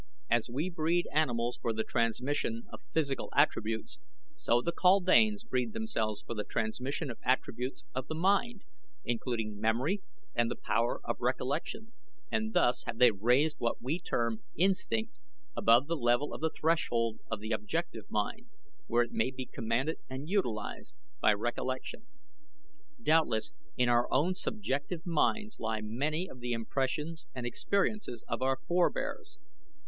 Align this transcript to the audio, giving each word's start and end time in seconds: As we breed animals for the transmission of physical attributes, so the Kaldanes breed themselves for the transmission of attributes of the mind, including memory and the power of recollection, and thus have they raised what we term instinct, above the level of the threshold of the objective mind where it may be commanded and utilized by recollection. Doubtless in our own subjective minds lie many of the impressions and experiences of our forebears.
As 0.31 0.49
we 0.49 0.67
breed 0.67 1.05
animals 1.13 1.59
for 1.61 1.71
the 1.73 1.83
transmission 1.83 2.63
of 2.73 2.81
physical 2.91 3.29
attributes, 3.37 3.99
so 4.33 4.59
the 4.59 4.71
Kaldanes 4.71 5.43
breed 5.43 5.73
themselves 5.73 6.23
for 6.23 6.33
the 6.33 6.43
transmission 6.43 7.11
of 7.11 7.19
attributes 7.23 7.83
of 7.93 8.07
the 8.07 8.15
mind, 8.15 8.63
including 9.05 9.59
memory 9.59 10.01
and 10.33 10.49
the 10.49 10.55
power 10.55 10.99
of 11.03 11.17
recollection, 11.19 11.91
and 12.31 12.53
thus 12.53 12.83
have 12.87 12.97
they 12.97 13.11
raised 13.11 13.57
what 13.59 13.79
we 13.79 13.99
term 13.99 14.41
instinct, 14.55 15.19
above 15.55 15.85
the 15.85 15.95
level 15.95 16.33
of 16.33 16.41
the 16.41 16.49
threshold 16.49 17.19
of 17.29 17.39
the 17.39 17.51
objective 17.51 18.09
mind 18.09 18.47
where 18.87 19.03
it 19.03 19.11
may 19.11 19.29
be 19.29 19.45
commanded 19.45 19.97
and 20.09 20.27
utilized 20.27 20.95
by 21.19 21.31
recollection. 21.31 22.07
Doubtless 22.99 23.51
in 23.77 23.87
our 23.87 24.11
own 24.11 24.33
subjective 24.33 25.05
minds 25.05 25.59
lie 25.59 25.79
many 25.79 26.27
of 26.27 26.39
the 26.39 26.53
impressions 26.53 27.27
and 27.35 27.45
experiences 27.45 28.23
of 28.27 28.41
our 28.41 28.57
forebears. 28.67 29.37